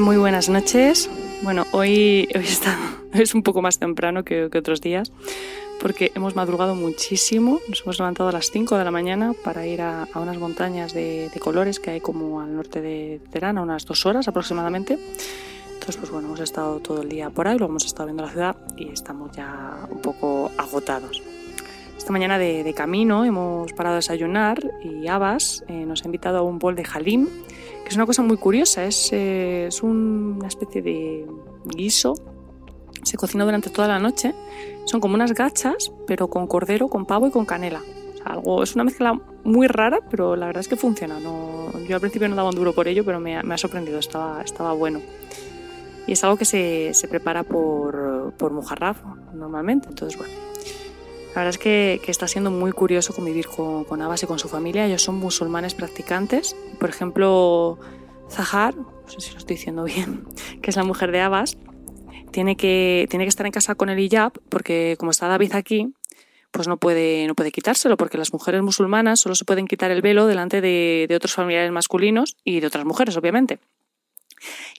[0.00, 1.08] Muy buenas noches.
[1.42, 2.76] Bueno, hoy, está,
[3.12, 5.12] es un poco más temprano que, otros días
[5.80, 7.60] porque hemos madrugado muchísimo.
[7.68, 11.30] Nos hemos levantado a las 5 de la mañana para ir a, unas montañas de,
[11.38, 14.98] colores que hay como al norte de Terán, a unas dos horas aproximadamente.
[15.74, 18.30] Entonces, pues bueno, hemos estado todo el día por ahí, luego hemos estado viendo la
[18.30, 21.22] ciudad y estamos ya un poco agotados.
[21.96, 26.42] Esta mañana de, camino hemos parado a desayunar y Abbas eh, nos ha invitado a
[26.42, 27.28] un bol de halim,
[27.84, 31.26] que es una cosa muy curiosa, es, eh, es una especie de
[31.64, 32.14] guiso,
[33.02, 34.34] se cocina durante toda la noche,
[34.86, 37.82] son como unas gachas, pero con cordero, con pavo y con canela.
[38.24, 41.20] Algo, es una mezcla muy rara, pero la verdad es que funciona.
[41.20, 43.98] No, yo al principio no daba un duro por ello, pero me, me ha sorprendido,
[43.98, 45.00] estaba, estaba bueno.
[46.06, 48.98] Y es algo que se, se prepara por, por mojarraf
[49.34, 50.32] normalmente, entonces bueno.
[51.34, 54.48] La verdad es que, está siendo muy curioso convivir con, con, Abbas y con su
[54.48, 54.86] familia.
[54.86, 56.54] Ellos son musulmanes practicantes.
[56.78, 57.78] Por ejemplo,
[58.30, 60.24] Zahar, no sé si lo estoy diciendo bien,
[60.62, 61.58] que es la mujer de Abbas,
[62.30, 65.92] tiene que, tiene que estar en casa con el hijab porque como está David aquí,
[66.52, 70.02] pues no puede, no puede quitárselo porque las mujeres musulmanas solo se pueden quitar el
[70.02, 73.58] velo delante de, de otros familiares masculinos y de otras mujeres, obviamente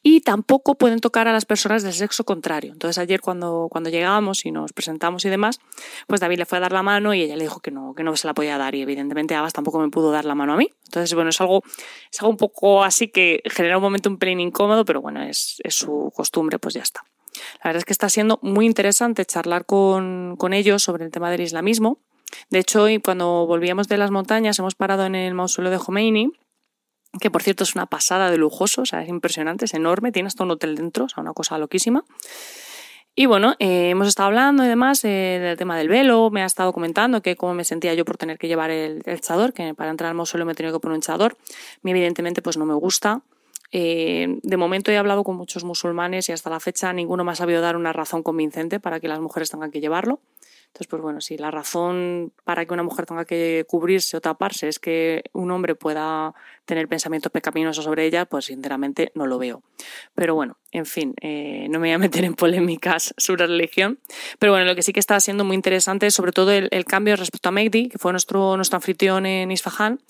[0.08, 2.74] y tampoco pueden tocar a las personas del sexo contrario.
[2.74, 5.60] Entonces ayer cuando, cuando llegamos y nos presentamos y demás,
[6.06, 8.04] pues David le fue a dar la mano y ella le dijo que no, que
[8.04, 10.58] no se la podía dar y evidentemente Abbas tampoco me pudo dar la mano a
[10.58, 10.70] mí.
[10.86, 11.64] Entonces, bueno, es algo,
[12.12, 15.60] es algo un poco así que genera un momento un pelín incómodo, pero bueno, es,
[15.64, 17.04] es su costumbre, pues ya está.
[17.64, 21.32] La verdad es que está siendo muy interesante charlar con, con ellos sobre el tema
[21.32, 21.98] del islamismo.
[22.52, 26.32] De hecho, hoy cuando volvíamos de las montañas hemos parado en el mausoleo de Khomeini
[27.20, 30.28] que por cierto es una pasada de lujoso, o sea, es impresionante, es enorme, tiene
[30.28, 32.04] hasta un hotel dentro, o sea, una cosa loquísima.
[33.18, 36.46] Y bueno, eh, hemos estado hablando y demás eh, del tema del velo, me ha
[36.46, 39.74] estado comentando que cómo me sentía yo por tener que llevar el, el chador, que
[39.74, 41.38] para entrar al mausoleo me he tenido que poner un chador.
[41.84, 43.22] A evidentemente pues no me gusta.
[43.72, 47.36] Eh, de momento he hablado con muchos musulmanes y hasta la fecha ninguno me ha
[47.36, 50.20] sabido dar una razón convincente para que las mujeres tengan que llevarlo.
[50.76, 54.68] Entonces, pues bueno, si la razón para que una mujer tenga que cubrirse o taparse
[54.68, 56.34] es que un hombre pueda
[56.66, 59.64] tener pensamientos pecaminosos sobre ella, pues sinceramente no lo veo.
[60.16, 64.00] Pero bueno, en fin, eh, no me voy a meter en polémicas sobre religión.
[64.38, 66.84] Pero bueno, lo que sí que está siendo muy interesante es sobre todo el, el
[66.84, 70.02] cambio respecto a Mehdi, que fue nuestro, nuestro anfitrión en Isfahan,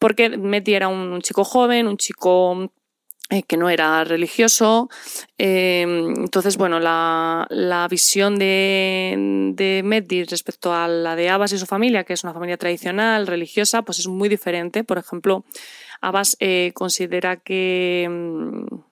[0.00, 2.72] porque Mehdi era un, un chico joven, un chico
[3.30, 4.90] eh, que no era religioso.
[5.38, 11.66] Eh, entonces, bueno, la, visión de, de Mehdi respecto a la de Abbas y su
[11.66, 14.84] familia, que es una familia tradicional, religiosa, pues es muy diferente.
[14.84, 15.44] Por ejemplo,
[16.02, 18.82] Abbas eh, considera que um,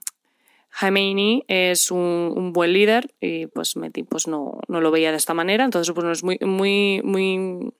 [1.49, 5.65] es un, buen líder y pues Mehdi pues no, no lo veía de esta manera.
[5.65, 7.75] Entonces, pues es muy, muy, muy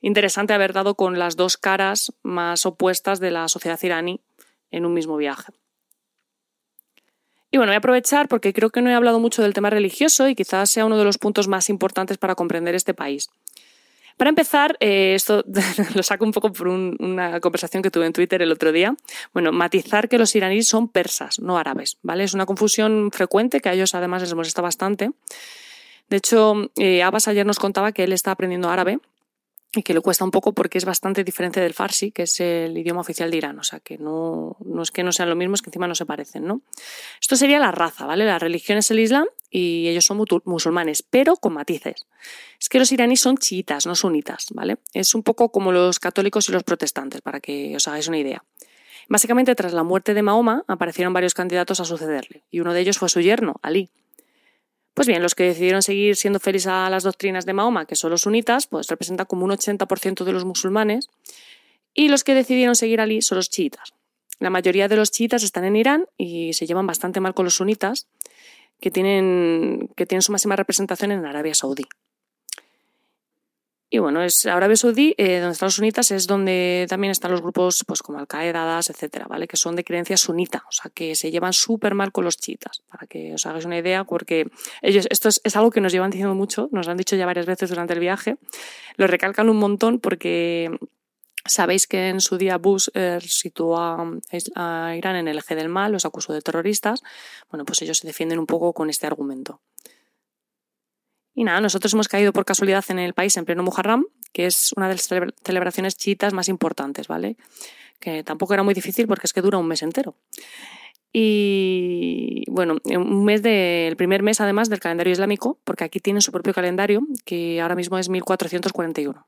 [0.00, 4.20] interesante haber dado con las dos caras más opuestas de la sociedad iraní
[4.72, 5.52] en un mismo viaje.
[7.52, 10.26] Y bueno, voy a aprovechar porque creo que no he hablado mucho del tema religioso
[10.26, 13.28] y quizás sea uno de los puntos más importantes para comprender este país.
[14.16, 15.44] Para empezar, eh, esto
[15.94, 18.96] lo saco un poco por un, una conversación que tuve en Twitter el otro día.
[19.34, 22.24] Bueno, matizar que los iraníes son persas, no árabes, ¿vale?
[22.24, 25.10] Es una confusión frecuente que a ellos además les molesta bastante.
[26.08, 28.98] De hecho, eh, Abbas ayer nos contaba que él está aprendiendo árabe
[29.74, 32.76] y que le cuesta un poco porque es bastante diferente del farsi, que es el
[32.76, 33.58] idioma oficial de Irán.
[33.58, 35.94] O sea, que no, no es que no sean lo mismo, es que encima no
[35.94, 36.60] se parecen, ¿no?
[37.20, 38.26] Esto sería la raza, ¿vale?
[38.26, 42.06] La religión es el Islam y ellos son musulmanes, pero con matices.
[42.60, 44.76] Es que los iraníes son chiitas, no sunitas, ¿vale?
[44.92, 48.44] Es un poco como los católicos y los protestantes, para que os hagáis una idea.
[49.08, 52.98] Básicamente, tras la muerte de Mahoma, aparecieron varios candidatos a sucederle, y uno de ellos
[52.98, 53.90] fue su yerno, Ali,
[54.94, 58.10] pues bien, los que decidieron seguir siendo fieles a las doctrinas de Mahoma, que son
[58.10, 61.08] los sunitas, pues representan como un 80% de los musulmanes,
[61.94, 63.94] y los que decidieron seguir a Ali son los chiitas.
[64.38, 67.54] La mayoría de los chiitas están en Irán y se llevan bastante mal con los
[67.54, 68.08] sunitas,
[68.80, 71.84] que tienen, que tienen su máxima representación en Arabia Saudí.
[73.94, 77.42] Y bueno, es Arabia Saudí, eh, donde están los sunitas, es donde también están los
[77.42, 79.46] grupos pues como Al-Qaeda, etcétera, ¿vale?
[79.46, 82.82] Que son de creencia sunita, o sea, que se llevan súper mal con los chiitas,
[82.88, 84.46] para que os hagáis una idea, porque
[84.80, 87.26] ellos, esto es, es, algo que nos llevan diciendo mucho, nos lo han dicho ya
[87.26, 88.38] varias veces durante el viaje,
[88.96, 90.70] lo recalcan un montón porque
[91.44, 95.90] Sabéis que en su día Bush eh, situó a Irán en el eje del mal,
[95.90, 97.02] los acusó de terroristas.
[97.50, 99.60] Bueno, pues ellos se defienden un poco con este argumento.
[101.34, 104.72] Y nada, nosotros hemos caído por casualidad en el país en pleno Muharram, que es
[104.76, 105.08] una de las
[105.44, 107.36] celebraciones chiitas más importantes, ¿vale?
[108.00, 110.14] Que tampoco era muy difícil porque es que dura un mes entero.
[111.12, 116.32] Y bueno, un mes del primer mes además del calendario islámico, porque aquí tienen su
[116.32, 119.26] propio calendario, que ahora mismo es 1441.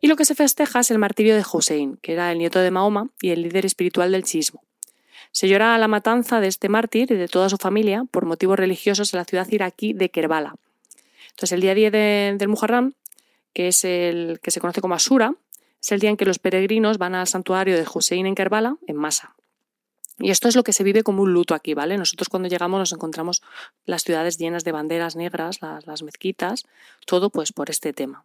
[0.00, 2.70] Y lo que se festeja es el martirio de Hussein, que era el nieto de
[2.70, 4.62] Mahoma y el líder espiritual del chiismo.
[5.30, 9.14] Se llora la matanza de este mártir y de toda su familia por motivos religiosos
[9.14, 10.56] en la ciudad iraquí de Kerbala.
[11.34, 12.92] Entonces, el día 10 del Muharram,
[13.52, 15.34] que es el que se conoce como Asura,
[15.82, 18.96] es el día en que los peregrinos van al santuario de Hussein en Kerbala en
[18.96, 19.34] masa.
[20.18, 21.98] Y esto es lo que se vive como un luto aquí, ¿vale?
[21.98, 23.42] Nosotros cuando llegamos nos encontramos
[23.84, 26.64] las ciudades llenas de banderas negras, las, mezquitas,
[27.04, 28.24] todo pues por este tema.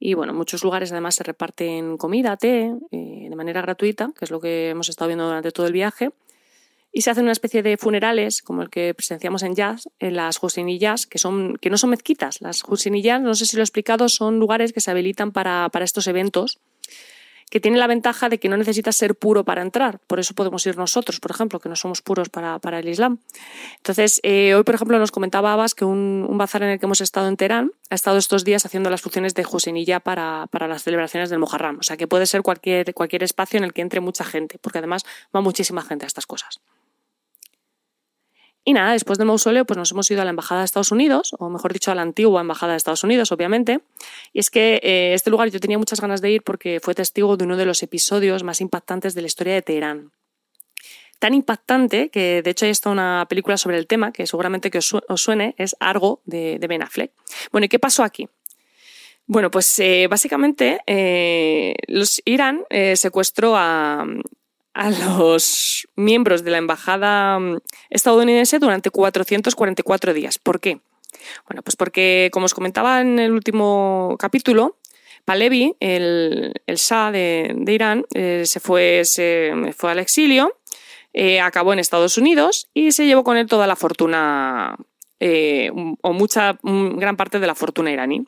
[0.00, 4.24] Y bueno, en muchos lugares además se reparten comida, té, eh, de manera gratuita, que
[4.24, 6.10] es lo que hemos estado viendo durante todo el viaje.
[6.92, 10.42] Y se hacen una especie de funerales, como el que presenciamos en Jazz, en las
[10.42, 11.18] Husiniyas, que,
[11.60, 12.40] que no son mezquitas.
[12.42, 15.84] Las Husiniyas, no sé si lo he explicado, son lugares que se habilitan para, para
[15.84, 16.60] estos eventos
[17.52, 19.98] que tiene la ventaja de que no necesitas ser puro para entrar.
[20.06, 23.18] Por eso podemos ir nosotros, por ejemplo, que no somos puros para, el Islam.
[23.76, 27.02] Entonces, eh, hoy, por ejemplo, nos comentaba Abbas que un, bazar en el que hemos
[27.02, 30.82] estado en Teherán ha estado estos días haciendo las funciones de Husinilla para, para las
[30.82, 31.76] celebraciones del Muharram.
[31.78, 34.78] O sea, que puede ser cualquier, cualquier espacio en el que entre mucha gente, porque
[34.78, 35.04] además
[35.36, 36.62] va muchísima gente a estas cosas.
[38.64, 41.34] Y nada, después del mausoleo, pues nos hemos ido a la Embajada de Estados Unidos,
[41.38, 43.80] o mejor dicho, a la antigua Embajada de Estados Unidos, obviamente.
[44.32, 47.36] Y es que eh, este lugar yo tenía muchas ganas de ir porque fue testigo
[47.36, 50.12] de uno de los episodios más impactantes de la historia de Teherán.
[51.18, 54.78] Tan impactante que, de hecho, hay está una película sobre el tema, que seguramente que
[54.78, 57.10] os, suene, es Argo de, Ben Affleck.
[57.50, 58.28] Bueno, ¿y qué pasó aquí?
[59.26, 64.04] Bueno, pues eh, básicamente eh, los Irán secuestró a,
[64.74, 67.58] a los miembros de la embajada mm,
[67.90, 70.38] estadounidense durante 444 días.
[70.38, 70.80] ¿Por qué?
[71.48, 74.76] Bueno, pues porque, como os comentaba en el último capítulo,
[75.24, 80.58] Palevi, el, el Shah de, Irán, eh, se, fue, se fue al exilio,
[81.12, 84.76] eh, acabó en Estados Unidos y se llevó con él toda la fortuna,
[85.20, 85.70] eh,
[86.00, 88.26] o mucha, gran parte de la fortuna iraní.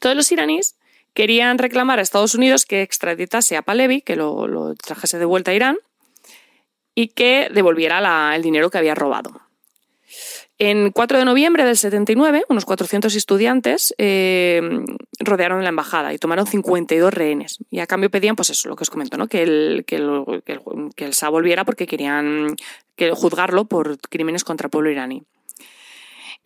[0.00, 0.76] Todos los iraníes
[1.14, 5.54] querían reclamar a Estados Unidos que extraditase a Palevi, que lo, trajese de vuelta a
[5.54, 5.78] Irán
[6.94, 9.40] y que devolviera el dinero que había robado.
[10.58, 14.60] En 4 de noviembre del 79, unos 400 estudiantes eh,
[15.18, 17.58] rodearon la embajada y tomaron 52 rehenes.
[17.70, 19.96] Y a cambio pedían, pues eso, lo que os comento, que, el, que,
[20.94, 22.54] que, el, SA volviera porque querían
[23.14, 25.24] juzgarlo por crímenes contra el pueblo iraní.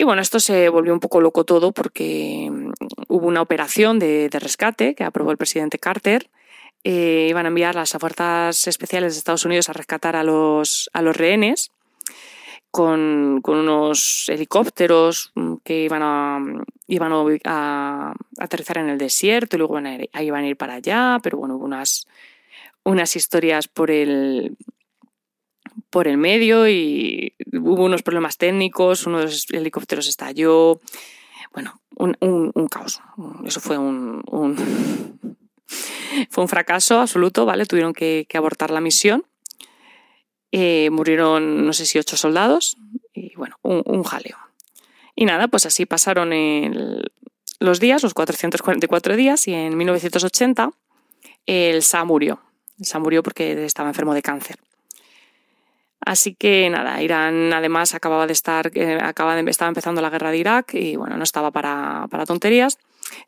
[0.01, 2.73] Y bueno, esto se volvió un poco loco todo porque mm,
[3.09, 6.31] hubo una operación de, rescate que aprobó el presidente Carter.
[6.85, 11.03] Eh, iban a enviar las fuerzas especiales de Estados Unidos a rescatar a los, a
[11.03, 11.73] los rehenes
[12.71, 16.39] con, unos helicópteros mm, que iban a,
[16.87, 17.13] iban
[17.45, 21.39] a, aterrizar en el desierto y luego iban a, iban a ir para allá, pero
[21.39, 22.07] bueno, hubo unas,
[22.85, 24.57] unas historias por el,
[25.91, 30.81] por el medio y hubo unos problemas técnicos, uno de los helicópteros estalló.
[31.53, 33.01] Bueno, un, caos.
[33.45, 34.23] Eso fue un,
[36.31, 37.67] fue un fracaso absoluto, ¿vale?
[37.67, 39.25] Tuvieron que, abortar la misión.
[40.51, 42.79] Eh, murieron, no sé si ocho soldados,
[43.13, 44.39] y bueno, un, jaleo.
[45.15, 46.31] Y nada, pues así pasaron
[47.61, 50.71] los días, los 444 días, y en 1980
[51.47, 52.41] el SA murió.
[52.79, 54.59] El SA murió porque estaba enfermo de cáncer.
[56.09, 60.39] Así que nada, Irán además acababa de estar, eh, de, estaba empezando la guerra de
[60.39, 62.79] Irak y bueno, no estaba para, para tonterías.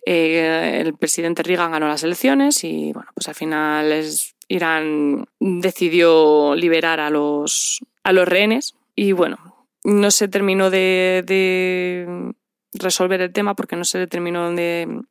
[0.06, 4.02] Eh, el presidente Reagan ganó las elecciones y bueno, pues al final
[4.49, 12.32] Irán decidió liberar a los, a los rehenes y bueno, no se terminó de,
[12.72, 15.02] resolver el tema porque no se terminó de,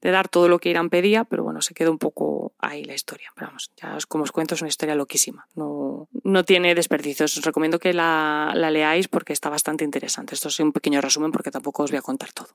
[0.00, 2.94] de dar todo lo que Irán pedía, pero bueno, se quedó un poco ahí la
[2.94, 3.30] historia.
[3.34, 5.46] Pero vamos, ya como os cuento, es una historia loquísima.
[5.54, 7.36] No, no tiene desperdicios.
[7.36, 10.34] Os recomiendo que la, leáis porque está bastante interesante.
[10.34, 12.48] Esto es un pequeño resumen porque tampoco os voy a contar todo.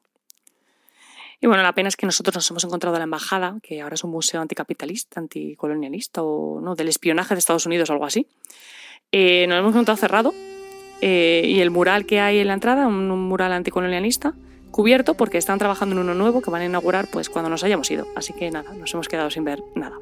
[1.41, 3.95] Y bueno, la pena es que nosotros nos hemos encontrado a la embajada, que ahora
[3.95, 8.27] es un museo anticapitalista, anticolonialista o no, del espionaje de Estados Unidos o algo así.
[9.12, 10.33] Eh, nos hemos encontrado cerrado
[11.01, 14.33] eh, y el mural que hay en la entrada, un mural anticolonialista,
[14.74, 17.89] cubierto porque están trabajando en uno nuevo que van a inaugurar pues cuando nos hayamos
[17.89, 18.08] ido.
[18.18, 19.98] Así que nada, nos hemos quedado sin ver nada.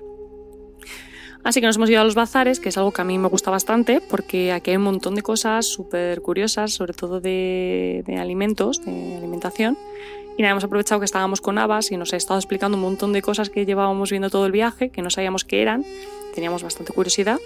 [1.43, 3.27] Así que nos hemos ido a los bazares, que es algo que a mí me
[3.27, 8.83] gusta bastante, porque aquí hay un montón de cosas súper curiosas, sobre todo de, alimentos,
[8.85, 9.77] de alimentación.
[10.37, 13.11] Y nada, hemos aprovechado que estábamos con Abbas y nos ha estado explicando un montón
[13.11, 15.83] de cosas que llevábamos viendo todo el viaje, que no sabíamos qué eran,
[16.33, 17.39] teníamos bastante curiosidad.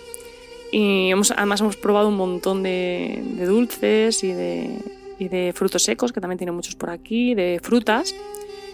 [0.72, 4.78] Y además hemos probado un montón de dulces y de,
[5.20, 8.16] y de frutos secos, que también tiene muchos por aquí, de frutas.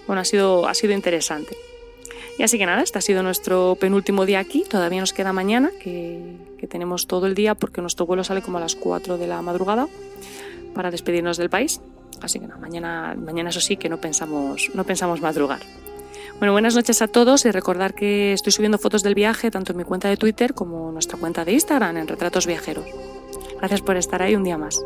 [0.07, 1.55] Bueno, ha sido, ha sido interesante.
[2.37, 4.63] Y así que nada, este ha sido nuestro penúltimo día aquí.
[4.67, 8.57] Todavía nos queda mañana, que, que tenemos todo el día porque nuestro vuelo sale como
[8.57, 9.87] a las 4 de la madrugada
[10.73, 11.81] para despedirnos del país.
[12.21, 15.61] Así que nada, mañana, mañana eso sí que no pensamos, no pensamos madrugar.
[16.39, 19.77] Bueno, buenas noches a todos y recordar que estoy subiendo fotos del viaje tanto en
[19.77, 22.85] mi cuenta de Twitter como en nuestra cuenta de Instagram en Retratos Viajeros.
[23.57, 24.81] Gracias por estar ahí un día más.